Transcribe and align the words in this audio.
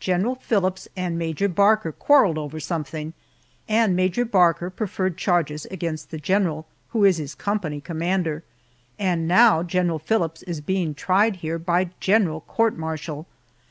General 0.00 0.34
Phillips 0.34 0.86
and 0.98 1.18
Major 1.18 1.48
Barker 1.48 1.92
quarreled 1.92 2.36
over 2.36 2.60
something, 2.60 3.14
and 3.66 3.96
Major 3.96 4.26
Barker 4.26 4.68
preferred 4.68 5.16
charges 5.16 5.64
against 5.70 6.10
the 6.10 6.18
general, 6.18 6.66
who 6.90 7.06
is 7.06 7.16
his 7.16 7.34
company 7.34 7.80
commander, 7.80 8.42
and 8.98 9.26
now 9.26 9.62
General 9.62 9.98
Phillips 9.98 10.42
is 10.42 10.60
being 10.60 10.92
tried 10.94 11.36
here 11.36 11.58
by 11.58 11.88
general 12.00 12.42
court 12.42 12.76
martial. 12.76 13.26